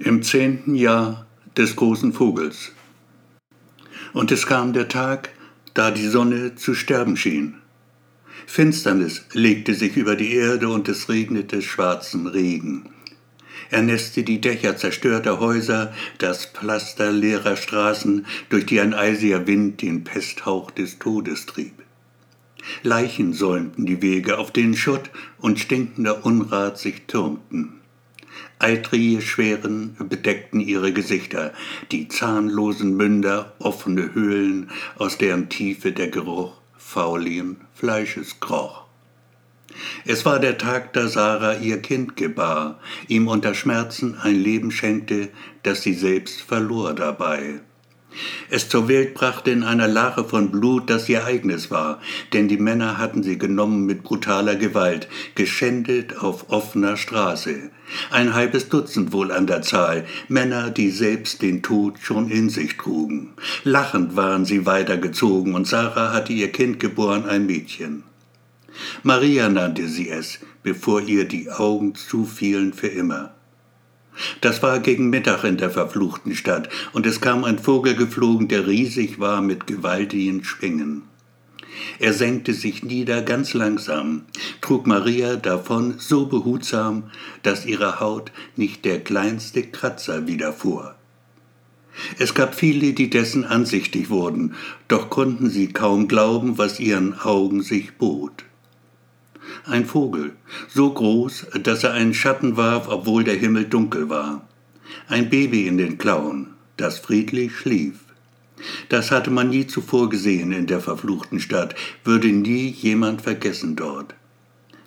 im 0.00 0.22
zehnten 0.22 0.74
Jahr 0.74 1.26
des 1.58 1.76
großen 1.76 2.14
Vogels. 2.14 2.72
Und 4.14 4.32
es 4.32 4.46
kam 4.46 4.72
der 4.72 4.88
Tag, 4.88 5.28
da 5.74 5.90
die 5.90 6.06
Sonne 6.06 6.54
zu 6.54 6.74
sterben 6.74 7.18
schien. 7.18 7.56
Finsternis 8.46 9.26
legte 9.34 9.74
sich 9.74 9.96
über 9.96 10.16
die 10.16 10.32
Erde 10.32 10.70
und 10.70 10.88
es 10.88 11.08
regnete 11.10 11.60
schwarzen 11.60 12.26
Regen. 12.26 12.88
Er 13.70 13.82
nässte 13.82 14.22
die 14.22 14.40
Dächer 14.40 14.76
zerstörter 14.76 15.38
Häuser, 15.38 15.92
das 16.18 16.46
Pflaster 16.46 17.12
leerer 17.12 17.56
Straßen, 17.56 18.26
durch 18.48 18.66
die 18.66 18.80
ein 18.80 18.94
eisiger 18.94 19.46
Wind 19.46 19.82
den 19.82 20.02
Pesthauch 20.02 20.70
des 20.70 20.98
Todes 20.98 21.44
trieb. 21.44 21.74
Leichen 22.82 23.34
säumten 23.34 23.84
die 23.84 24.00
Wege, 24.00 24.38
auf 24.38 24.50
denen 24.50 24.76
Schutt 24.76 25.10
und 25.38 25.60
stinkender 25.60 26.24
Unrat 26.24 26.78
sich 26.78 27.02
türmten. 27.02 27.79
Eitrige 28.60 29.22
Schweren 29.22 29.96
bedeckten 29.98 30.60
ihre 30.60 30.92
Gesichter, 30.92 31.54
die 31.90 32.08
zahnlosen 32.08 32.94
Münder 32.94 33.54
offene 33.58 34.14
Höhlen, 34.14 34.70
aus 34.96 35.16
deren 35.16 35.48
Tiefe 35.48 35.92
der 35.92 36.08
Geruch 36.08 36.52
fauligen 36.76 37.56
Fleisches 37.74 38.38
kroch. 38.38 38.84
Es 40.04 40.26
war 40.26 40.40
der 40.40 40.58
Tag, 40.58 40.92
da 40.92 41.08
Sarah 41.08 41.54
ihr 41.56 41.80
Kind 41.80 42.16
gebar, 42.16 42.80
ihm 43.08 43.28
unter 43.28 43.54
Schmerzen 43.54 44.18
ein 44.20 44.36
Leben 44.36 44.70
schenkte, 44.70 45.30
das 45.62 45.82
sie 45.82 45.94
selbst 45.94 46.42
verlor 46.42 46.92
dabei 46.92 47.60
es 48.48 48.68
zur 48.68 48.88
Welt 48.88 49.14
brachte 49.14 49.50
in 49.50 49.62
einer 49.62 49.88
Lache 49.88 50.24
von 50.24 50.50
Blut, 50.50 50.90
das 50.90 51.08
ihr 51.08 51.24
eigenes 51.24 51.70
war, 51.70 52.00
denn 52.32 52.48
die 52.48 52.56
Männer 52.56 52.98
hatten 52.98 53.22
sie 53.22 53.38
genommen 53.38 53.86
mit 53.86 54.02
brutaler 54.02 54.56
Gewalt, 54.56 55.08
geschändet 55.34 56.18
auf 56.18 56.50
offener 56.50 56.96
Straße. 56.96 57.70
Ein 58.10 58.34
halbes 58.34 58.68
Dutzend 58.68 59.12
wohl 59.12 59.32
an 59.32 59.46
der 59.46 59.62
Zahl, 59.62 60.06
Männer, 60.28 60.70
die 60.70 60.90
selbst 60.90 61.42
den 61.42 61.62
Tod 61.62 61.98
schon 62.00 62.30
in 62.30 62.48
sich 62.48 62.76
trugen. 62.76 63.34
Lachend 63.64 64.16
waren 64.16 64.44
sie 64.44 64.66
weitergezogen, 64.66 65.54
und 65.54 65.66
Sarah 65.66 66.12
hatte 66.12 66.32
ihr 66.32 66.52
Kind 66.52 66.80
geboren, 66.80 67.26
ein 67.26 67.46
Mädchen. 67.46 68.04
Maria 69.02 69.48
nannte 69.48 69.88
sie 69.88 70.08
es, 70.08 70.38
bevor 70.62 71.00
ihr 71.00 71.26
die 71.26 71.50
Augen 71.50 71.94
zufielen 71.94 72.72
für 72.72 72.88
immer. 72.88 73.34
Das 74.40 74.62
war 74.62 74.80
gegen 74.80 75.10
Mittag 75.10 75.44
in 75.44 75.56
der 75.56 75.70
verfluchten 75.70 76.34
Stadt, 76.34 76.68
und 76.92 77.06
es 77.06 77.20
kam 77.20 77.44
ein 77.44 77.58
Vogel 77.58 77.94
geflogen, 77.94 78.48
der 78.48 78.66
riesig 78.66 79.18
war 79.18 79.40
mit 79.40 79.66
gewaltigen 79.66 80.44
Schwingen. 80.44 81.02
Er 81.98 82.12
senkte 82.12 82.52
sich 82.52 82.82
nieder 82.82 83.22
ganz 83.22 83.54
langsam, 83.54 84.22
trug 84.60 84.86
Maria 84.86 85.36
davon 85.36 85.94
so 85.98 86.26
behutsam, 86.26 87.04
dass 87.42 87.66
ihre 87.66 88.00
Haut 88.00 88.32
nicht 88.56 88.84
der 88.84 89.00
kleinste 89.00 89.62
Kratzer 89.62 90.26
widerfuhr. 90.26 90.94
Es 92.18 92.34
gab 92.34 92.54
viele, 92.54 92.92
die 92.92 93.10
dessen 93.10 93.44
ansichtig 93.44 94.10
wurden, 94.10 94.54
doch 94.88 95.10
konnten 95.10 95.50
sie 95.50 95.68
kaum 95.68 96.08
glauben, 96.08 96.58
was 96.58 96.80
ihren 96.80 97.18
Augen 97.18 97.62
sich 97.62 97.94
bot 97.94 98.44
ein 99.66 99.84
Vogel, 99.84 100.32
so 100.68 100.92
groß, 100.92 101.46
dass 101.62 101.84
er 101.84 101.92
einen 101.92 102.14
Schatten 102.14 102.56
warf, 102.56 102.88
obwohl 102.88 103.24
der 103.24 103.36
Himmel 103.36 103.64
dunkel 103.64 104.08
war. 104.08 104.48
Ein 105.08 105.30
Baby 105.30 105.66
in 105.66 105.78
den 105.78 105.98
Klauen, 105.98 106.48
das 106.76 106.98
friedlich 106.98 107.56
schlief. 107.56 107.94
Das 108.88 109.10
hatte 109.10 109.30
man 109.30 109.48
nie 109.48 109.66
zuvor 109.66 110.08
gesehen 110.08 110.52
in 110.52 110.66
der 110.66 110.80
verfluchten 110.80 111.40
Stadt, 111.40 111.74
würde 112.04 112.28
nie 112.28 112.68
jemand 112.68 113.22
vergessen 113.22 113.76
dort. 113.76 114.14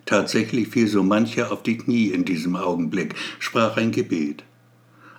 Tatsächlich 0.06 0.68
fiel 0.68 0.88
so 0.88 1.04
mancher 1.04 1.52
auf 1.52 1.64
die 1.64 1.78
Knie 1.78 2.08
in 2.08 2.26
diesem 2.26 2.56
Augenblick, 2.56 3.16
sprach 3.40 3.78
ein 3.78 3.92
Gebet. 3.92 4.44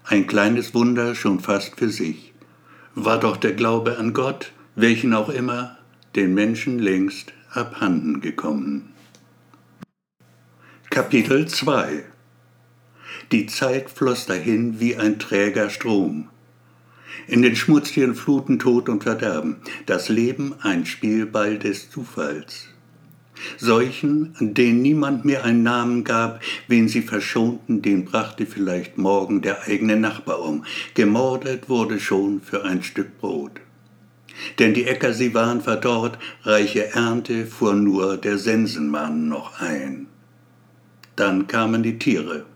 Ein 0.04 0.26
kleines 0.26 0.74
Wunder 0.74 1.14
schon 1.14 1.40
fast 1.40 1.76
für 1.76 1.88
sich. 1.88 2.32
War 2.94 3.18
doch 3.18 3.36
der 3.36 3.54
Glaube 3.54 3.98
an 3.98 4.12
Gott, 4.12 4.52
welchen 4.76 5.14
auch 5.14 5.30
immer, 5.30 5.78
den 6.14 6.34
Menschen 6.34 6.78
längst 6.78 7.32
abhanden 7.50 8.20
gekommen. 8.20 8.93
Kapitel 10.94 11.48
2 11.48 12.04
Die 13.32 13.46
Zeit 13.46 13.90
floss 13.90 14.26
dahin 14.26 14.78
wie 14.78 14.94
ein 14.94 15.18
träger 15.18 15.68
Strom. 15.68 16.28
In 17.26 17.42
den 17.42 17.56
schmutzigen 17.56 18.14
Fluten 18.14 18.60
Tod 18.60 18.88
und 18.88 19.02
Verderben, 19.02 19.56
das 19.86 20.08
Leben 20.08 20.54
ein 20.62 20.86
Spielball 20.86 21.58
des 21.58 21.90
Zufalls. 21.90 22.68
Solchen, 23.56 24.36
denen 24.38 24.82
niemand 24.82 25.24
mehr 25.24 25.42
einen 25.42 25.64
Namen 25.64 26.04
gab, 26.04 26.40
wen 26.68 26.86
sie 26.86 27.02
verschonten, 27.02 27.82
den 27.82 28.04
brachte 28.04 28.46
vielleicht 28.46 28.96
morgen 28.96 29.42
der 29.42 29.62
eigene 29.64 29.96
Nachbar 29.96 30.42
um. 30.42 30.64
Gemordet 30.94 31.68
wurde 31.68 31.98
schon 31.98 32.40
für 32.40 32.64
ein 32.64 32.84
Stück 32.84 33.18
Brot. 33.18 33.60
Denn 34.60 34.74
die 34.74 34.84
Äcker, 34.84 35.12
sie 35.12 35.34
waren 35.34 35.60
verdorrt, 35.60 36.20
reiche 36.44 36.94
Ernte 36.94 37.46
fuhr 37.46 37.74
nur 37.74 38.16
der 38.16 38.38
Sensenmann 38.38 39.26
noch 39.26 39.60
ein. 39.60 40.06
Dann 41.16 41.46
kamen 41.46 41.82
die 41.82 41.98
Tiere. 41.98 42.46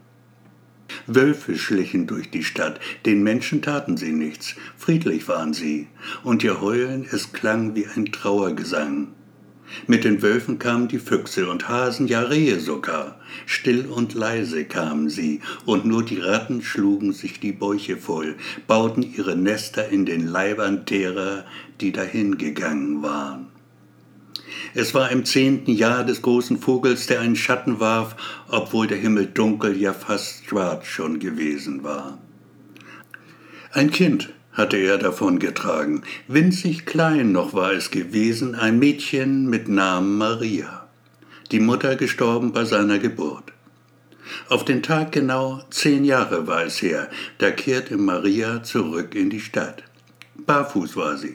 Wölfe 1.07 1.57
schlichen 1.57 2.07
durch 2.07 2.31
die 2.31 2.45
Stadt, 2.45 2.81
den 3.05 3.23
Menschen 3.23 3.63
taten 3.63 3.97
sie 3.97 4.13
nichts, 4.13 4.55
friedlich 4.77 5.29
waren 5.29 5.53
sie, 5.53 5.87
und 6.25 6.43
ihr 6.43 6.61
Heulen, 6.61 7.07
es 7.11 7.33
klang 7.33 7.75
wie 7.75 7.87
ein 7.87 8.07
Trauergesang. 8.07 9.09
Mit 9.87 10.05
den 10.05 10.23
Wölfen 10.23 10.59
kamen 10.59 10.89
die 10.89 10.99
Füchse 10.99 11.51
und 11.51 11.69
Hasen, 11.69 12.09
ja 12.09 12.23
Rehe 12.23 12.59
sogar. 12.59 13.21
Still 13.45 13.87
und 13.87 14.15
leise 14.15 14.65
kamen 14.65 15.11
sie, 15.11 15.41
und 15.67 15.85
nur 15.85 16.03
die 16.03 16.19
Ratten 16.19 16.63
schlugen 16.63 17.13
sich 17.13 17.39
die 17.39 17.53
Bäuche 17.53 17.99
voll, 17.99 18.37
bauten 18.67 19.03
ihre 19.03 19.37
Nester 19.37 19.89
in 19.91 20.07
den 20.07 20.27
Leibern 20.27 20.87
derer, 20.87 21.45
die 21.83 21.93
dahingegangen 21.93 23.03
waren. 23.03 23.49
Es 24.81 24.95
war 24.95 25.11
im 25.11 25.25
zehnten 25.25 25.73
Jahr 25.73 26.05
des 26.05 26.23
großen 26.23 26.57
Vogels, 26.57 27.09
der 27.09 27.19
einen 27.19 27.35
Schatten 27.35 27.81
warf, 27.81 28.15
obwohl 28.47 28.87
der 28.87 28.99
Himmel 28.99 29.27
dunkel, 29.27 29.77
ja 29.77 29.93
fast 29.93 30.47
schwarz 30.47 30.87
schon 30.87 31.19
gewesen 31.19 31.83
war. 31.83 32.17
Ein 33.73 33.91
Kind 33.91 34.33
hatte 34.53 34.77
er 34.77 34.99
davon 34.99 35.41
getragen, 35.41 36.05
winzig 36.29 36.87
klein 36.87 37.33
noch 37.33 37.55
war 37.55 37.73
es 37.73 37.91
gewesen, 37.91 38.55
ein 38.55 38.79
Mädchen 38.79 39.51
mit 39.51 39.69
Namen 39.69 40.17
Maria, 40.17 40.87
die 41.51 41.59
Mutter 41.59 41.97
gestorben 41.97 42.53
bei 42.53 42.65
seiner 42.65 43.01
Geburt. 43.01 43.53
Auf 44.49 44.65
den 44.65 44.85
Tag 44.85 45.11
genau 45.11 45.61
zehn 45.71 46.05
Jahre 46.05 46.47
war 46.47 46.63
es 46.63 46.81
her, 46.81 47.11
da 47.39 47.51
kehrte 47.51 47.97
Maria 47.97 48.63
zurück 48.63 49.17
in 49.17 49.29
die 49.29 49.41
Stadt. 49.41 49.83
Barfuß 50.47 50.95
war 50.95 51.17
sie, 51.17 51.35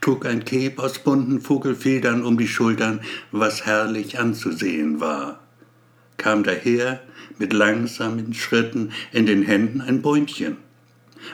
trug 0.00 0.26
ein 0.26 0.44
Keb 0.44 0.78
aus 0.78 0.98
bunten 0.98 1.40
Vogelfedern 1.40 2.24
um 2.24 2.38
die 2.38 2.48
Schultern, 2.48 3.00
was 3.30 3.66
herrlich 3.66 4.18
anzusehen 4.18 5.00
war, 5.00 5.40
kam 6.16 6.44
daher 6.44 7.00
mit 7.38 7.52
langsamen 7.52 8.34
Schritten 8.34 8.92
in 9.12 9.26
den 9.26 9.42
Händen 9.42 9.80
ein 9.80 10.02
Bäumchen. 10.02 10.58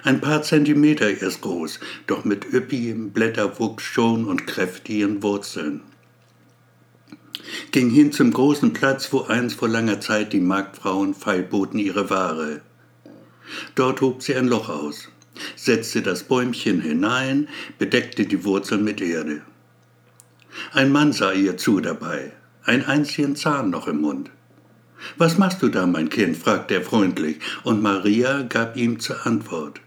Ein 0.02 0.20
paar 0.20 0.42
Zentimeter 0.42 1.08
erst 1.08 1.42
groß, 1.42 1.80
doch 2.06 2.24
mit 2.24 2.52
üppigem 2.52 3.10
Blätterwuchs 3.10 3.84
schon 3.84 4.24
und 4.24 4.46
kräftigen 4.46 5.22
Wurzeln. 5.22 5.80
Ging 7.70 7.90
hin 7.90 8.12
zum 8.12 8.32
großen 8.32 8.72
Platz, 8.72 9.12
wo 9.12 9.22
einst 9.22 9.56
vor 9.56 9.68
langer 9.68 10.00
Zeit 10.00 10.32
die 10.32 10.40
Marktfrauen 10.40 11.14
feilboten 11.14 11.78
ihre 11.78 12.10
Ware. 12.10 12.60
Dort 13.76 14.00
hob 14.00 14.22
sie 14.22 14.34
ein 14.34 14.48
Loch 14.48 14.68
aus 14.68 15.08
setzte 15.54 16.02
das 16.02 16.24
Bäumchen 16.24 16.80
hinein, 16.80 17.48
bedeckte 17.78 18.26
die 18.26 18.44
Wurzeln 18.44 18.84
mit 18.84 19.00
Erde. 19.00 19.42
Ein 20.72 20.90
Mann 20.90 21.12
sah 21.12 21.32
ihr 21.32 21.56
zu 21.56 21.80
dabei, 21.80 22.32
ein 22.64 22.84
einzigen 22.84 23.36
Zahn 23.36 23.70
noch 23.70 23.88
im 23.88 24.00
Mund. 24.00 24.30
Was 25.18 25.38
machst 25.38 25.62
du 25.62 25.68
da, 25.68 25.86
mein 25.86 26.08
Kind? 26.08 26.36
fragte 26.36 26.74
er 26.74 26.82
freundlich, 26.82 27.38
und 27.64 27.82
Maria 27.82 28.42
gab 28.42 28.76
ihm 28.76 28.98
zur 28.98 29.26
Antwort. 29.26 29.80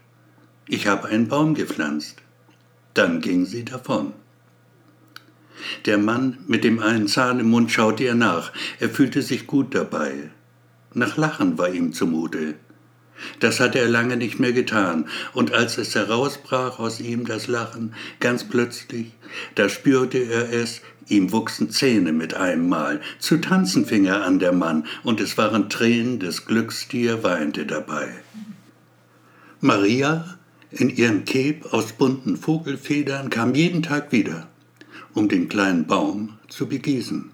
Ich 0.66 0.86
habe 0.86 1.08
einen 1.08 1.28
Baum 1.28 1.54
gepflanzt. 1.54 2.22
Dann 2.94 3.20
ging 3.20 3.44
sie 3.44 3.64
davon. 3.64 4.12
Der 5.84 5.98
Mann 5.98 6.38
mit 6.46 6.64
dem 6.64 6.80
einen 6.80 7.08
Zahn 7.08 7.40
im 7.40 7.50
Mund 7.50 7.70
schaute 7.70 8.04
ihr 8.04 8.14
nach. 8.14 8.52
Er 8.78 8.88
fühlte 8.88 9.22
sich 9.22 9.46
gut 9.46 9.74
dabei. 9.74 10.30
Nach 10.94 11.16
Lachen 11.16 11.58
war 11.58 11.70
ihm 11.70 11.92
zumute. 11.92 12.54
Das 13.38 13.60
hatte 13.60 13.78
er 13.78 13.88
lange 13.88 14.16
nicht 14.16 14.40
mehr 14.40 14.52
getan, 14.52 15.08
und 15.32 15.52
als 15.52 15.78
es 15.78 15.94
herausbrach 15.94 16.78
aus 16.78 17.00
ihm 17.00 17.26
das 17.26 17.46
Lachen, 17.46 17.94
ganz 18.20 18.44
plötzlich, 18.44 19.12
da 19.54 19.68
spürte 19.68 20.18
er 20.18 20.52
es, 20.52 20.80
ihm 21.08 21.32
wuchsen 21.32 21.70
Zähne 21.70 22.12
mit 22.12 22.34
einem 22.34 22.68
Mal, 22.68 23.00
zu 23.18 23.38
tanzen 23.38 23.84
fing 23.84 24.04
er 24.04 24.24
an 24.24 24.38
der 24.38 24.52
Mann, 24.52 24.86
und 25.02 25.20
es 25.20 25.36
waren 25.38 25.68
Tränen 25.68 26.18
des 26.18 26.46
Glücks, 26.46 26.88
die 26.88 27.06
er 27.06 27.22
weinte 27.22 27.66
dabei. 27.66 28.08
Maria, 29.60 30.38
in 30.70 30.88
ihrem 30.88 31.24
Keb 31.24 31.72
aus 31.72 31.92
bunten 31.92 32.36
Vogelfedern, 32.36 33.28
kam 33.28 33.54
jeden 33.54 33.82
Tag 33.82 34.12
wieder, 34.12 34.48
um 35.14 35.28
den 35.28 35.48
kleinen 35.48 35.86
Baum 35.86 36.38
zu 36.48 36.66
begießen. 36.66 37.30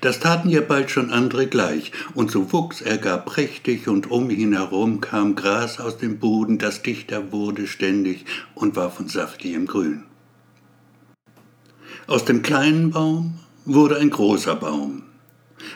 Das 0.00 0.20
taten 0.20 0.48
ja 0.48 0.60
bald 0.60 0.90
schon 0.90 1.10
andere 1.10 1.46
gleich, 1.46 1.92
und 2.14 2.30
so 2.30 2.52
wuchs 2.52 2.80
er 2.80 2.98
gar 2.98 3.24
prächtig, 3.24 3.88
und 3.88 4.10
um 4.10 4.30
ihn 4.30 4.52
herum 4.52 5.00
kam 5.00 5.34
Gras 5.34 5.80
aus 5.80 5.98
dem 5.98 6.18
Boden, 6.18 6.58
das 6.58 6.82
dichter 6.82 7.32
wurde 7.32 7.66
ständig 7.66 8.24
und 8.54 8.76
war 8.76 8.90
von 8.90 9.08
saftigem 9.08 9.66
Grün. 9.66 10.04
Aus 12.06 12.24
dem 12.24 12.42
kleinen 12.42 12.90
Baum 12.90 13.38
wurde 13.64 13.96
ein 13.98 14.10
großer 14.10 14.56
Baum. 14.56 15.02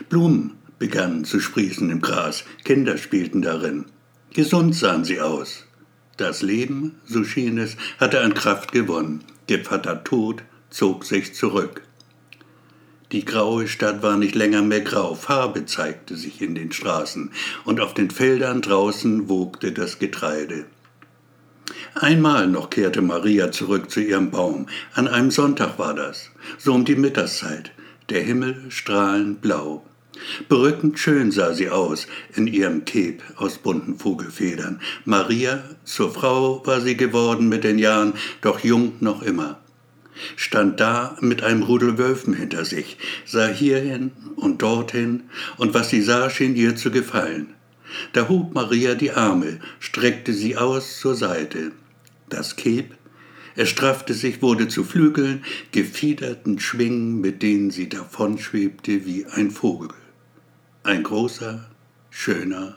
Blumen 0.08 0.54
begannen 0.78 1.24
zu 1.24 1.40
sprießen 1.40 1.88
im 1.90 2.00
Gras, 2.00 2.44
Kinder 2.64 2.98
spielten 2.98 3.42
darin. 3.42 3.86
Gesund 4.32 4.74
sahen 4.74 5.04
sie 5.04 5.20
aus. 5.20 5.64
Das 6.16 6.42
Leben, 6.42 6.96
so 7.04 7.24
schien 7.24 7.58
es, 7.58 7.76
hatte 7.98 8.20
an 8.20 8.34
Kraft 8.34 8.72
gewonnen. 8.72 9.24
Der 9.48 9.64
Vater 9.64 10.04
Tod 10.04 10.42
zog 10.70 11.04
sich 11.04 11.34
zurück. 11.34 11.82
Die 13.14 13.24
graue 13.24 13.68
Stadt 13.68 14.02
war 14.02 14.16
nicht 14.16 14.34
länger 14.34 14.60
mehr 14.60 14.80
grau, 14.80 15.14
Farbe 15.14 15.66
zeigte 15.66 16.16
sich 16.16 16.42
in 16.42 16.56
den 16.56 16.72
Straßen, 16.72 17.30
und 17.64 17.78
auf 17.80 17.94
den 17.94 18.10
Feldern 18.10 18.60
draußen 18.60 19.28
wogte 19.28 19.70
das 19.70 20.00
Getreide. 20.00 20.64
Einmal 21.94 22.48
noch 22.48 22.70
kehrte 22.70 23.02
Maria 23.02 23.52
zurück 23.52 23.88
zu 23.88 24.00
ihrem 24.00 24.32
Baum. 24.32 24.66
An 24.94 25.06
einem 25.06 25.30
Sonntag 25.30 25.78
war 25.78 25.94
das, 25.94 26.32
so 26.58 26.74
um 26.74 26.84
die 26.84 26.96
Mittagszeit, 26.96 27.70
der 28.08 28.22
Himmel 28.22 28.64
strahlend 28.70 29.40
blau. 29.40 29.86
Berückend 30.48 30.98
schön 30.98 31.30
sah 31.30 31.54
sie 31.54 31.70
aus 31.70 32.08
in 32.34 32.48
ihrem 32.48 32.84
Keb 32.84 33.22
aus 33.36 33.58
bunten 33.58 33.96
Vogelfedern. 33.96 34.80
Maria, 35.04 35.62
zur 35.84 36.12
Frau 36.12 36.66
war 36.66 36.80
sie 36.80 36.96
geworden 36.96 37.48
mit 37.48 37.62
den 37.62 37.78
Jahren, 37.78 38.14
doch 38.40 38.58
jung 38.64 38.94
noch 38.98 39.22
immer 39.22 39.60
stand 40.36 40.80
da 40.80 41.16
mit 41.20 41.42
einem 41.42 41.62
Rudel 41.62 41.98
Wölfen 41.98 42.34
hinter 42.34 42.64
sich, 42.64 42.98
sah 43.24 43.46
hierhin 43.46 44.12
und 44.36 44.62
dorthin, 44.62 45.24
und 45.56 45.74
was 45.74 45.90
sie 45.90 46.02
sah, 46.02 46.30
schien 46.30 46.56
ihr 46.56 46.76
zu 46.76 46.90
gefallen. 46.90 47.54
Da 48.12 48.28
hob 48.28 48.54
Maria 48.54 48.94
die 48.94 49.12
Arme, 49.12 49.60
streckte 49.78 50.32
sie 50.32 50.56
aus 50.56 50.98
zur 51.00 51.14
Seite. 51.14 51.72
Das 52.28 52.56
Keb, 52.56 52.94
es 53.56 53.68
straffte 53.68 54.14
sich, 54.14 54.42
wurde 54.42 54.68
zu 54.68 54.82
Flügeln, 54.82 55.44
gefiederten 55.70 56.58
Schwingen, 56.58 57.20
mit 57.20 57.42
denen 57.42 57.70
sie 57.70 57.88
davonschwebte 57.88 59.06
wie 59.06 59.26
ein 59.26 59.50
Vogel. 59.50 59.90
Ein 60.82 61.02
großer, 61.02 61.70
schöner 62.10 62.76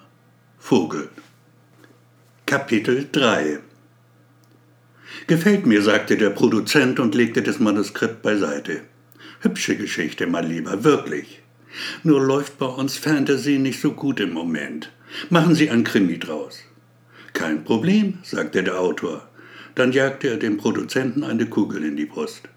Vogel. 0.59 1.09
Kapitel 2.45 3.07
3 3.11 3.59
Gefällt 5.27 5.65
mir, 5.65 5.81
sagte 5.81 6.17
der 6.17 6.29
Produzent 6.29 6.99
und 6.99 7.15
legte 7.15 7.41
das 7.41 7.59
Manuskript 7.59 8.21
beiseite. 8.21 8.81
Hübsche 9.41 9.75
Geschichte, 9.75 10.27
mein 10.27 10.49
Lieber, 10.49 10.83
wirklich. 10.83 11.41
Nur 12.03 12.21
läuft 12.21 12.57
bei 12.57 12.65
uns 12.65 12.97
Fantasy 12.97 13.59
nicht 13.59 13.79
so 13.79 13.91
gut 13.91 14.19
im 14.19 14.33
Moment. 14.33 14.91
Machen 15.29 15.55
Sie 15.55 15.69
ein 15.69 15.83
Krimi 15.83 16.17
draus. 16.17 16.59
Kein 17.33 17.63
Problem, 17.63 18.17
sagte 18.23 18.63
der 18.63 18.79
Autor. 18.79 19.29
Dann 19.75 19.91
jagte 19.91 20.29
er 20.29 20.37
dem 20.37 20.57
Produzenten 20.57 21.23
eine 21.23 21.45
Kugel 21.45 21.83
in 21.83 21.95
die 21.95 22.05
Brust. 22.05 22.49